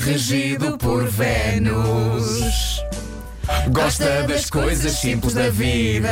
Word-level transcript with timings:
regido 0.00 0.78
por 0.78 1.06
Vênus. 1.06 2.82
Gosta 3.70 4.22
das 4.24 4.48
coisas 4.48 4.92
simples 4.92 5.34
da 5.34 5.50
vida. 5.50 6.08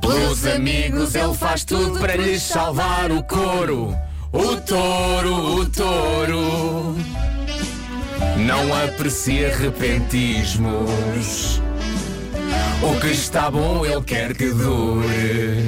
Pelos 0.00 0.44
amigos 0.46 1.14
ele 1.14 1.34
faz 1.34 1.64
tudo 1.64 2.00
para 2.00 2.16
lhes 2.16 2.42
salvar 2.42 3.12
o 3.12 3.22
couro. 3.22 3.96
O 4.32 4.56
touro, 4.56 5.60
o 5.60 5.66
touro. 5.66 6.96
Não 8.36 8.74
aprecia 8.84 9.56
repentismos. 9.56 11.62
O 12.82 13.00
que 13.00 13.08
está 13.08 13.50
bom 13.50 13.86
ele 13.86 14.02
quer 14.02 14.34
que 14.34 14.50
dure. 14.50 15.64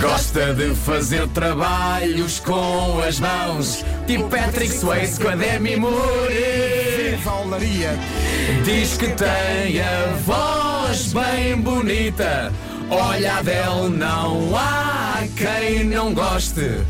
Gosta 0.00 0.54
de 0.54 0.74
fazer 0.76 1.26
trabalhos 1.28 2.38
com 2.38 3.00
as 3.00 3.18
mãos, 3.18 3.84
tipo 4.06 4.28
Patrick 4.28 4.72
Swayze 4.72 5.20
com 5.20 5.28
a 5.28 5.34
Demi 5.34 5.76
Moore. 5.76 7.18
Valaria. 7.24 7.98
Diz 8.64 8.96
que 8.96 9.08
tem 9.08 9.80
a 9.80 10.14
voz 10.24 11.12
bem 11.12 11.60
bonita. 11.60 12.52
Olha 12.90 13.34
a 13.34 13.38
Adele, 13.38 13.90
não 13.90 14.56
há 14.56 15.24
quem 15.36 15.84
não 15.84 16.14
goste. 16.14 16.80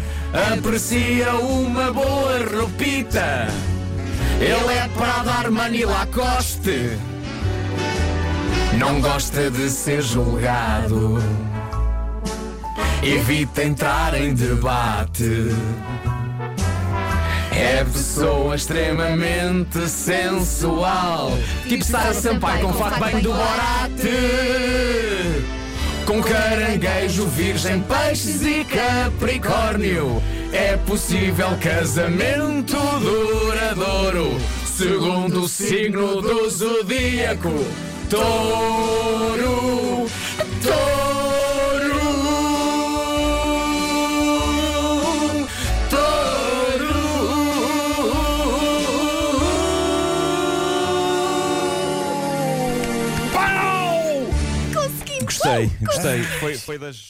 Aprecia 0.53 1.35
uma 1.35 1.91
boa 1.91 2.39
roupita. 2.45 3.49
Ele 4.39 4.73
é 4.73 4.89
para 4.97 5.23
dar 5.25 5.47
Armani 5.47 5.85
Lacoste. 5.85 6.99
Não 8.79 9.01
gosta 9.01 9.51
de 9.51 9.71
ser 9.71 10.03
julgado. 10.03 11.23
Evita 13.03 13.63
entrar 13.63 14.21
em 14.21 14.35
debate. 14.35 15.49
É 17.53 17.85
pessoa 17.85 18.57
extremamente 18.57 19.89
sensual. 19.89 21.31
Tipo 21.69 21.85
Sara 21.85 22.13
Sampaio 22.13 22.67
com 22.67 22.73
fato 22.73 23.05
bem 23.05 23.21
do 23.21 23.33
Borate. 23.33 24.11
Com 26.05 26.23
caranguejo, 26.23 27.27
virgem, 27.27 27.81
peixes 27.83 28.43
e 28.43 28.65
capricórnio. 28.65 30.23
É 30.53 30.77
possível 30.79 31.57
casamento 31.61 32.77
duradouro. 33.01 34.39
Segundo 34.65 35.43
o 35.43 35.49
signo 35.49 36.21
do 36.21 36.51
zodíaco. 36.51 37.53
Touro. 38.09 39.49
Gostei, 55.29 55.71
gostei. 55.83 56.23
Foi, 56.23 56.55
foi 56.57 56.79
das. 56.79 57.05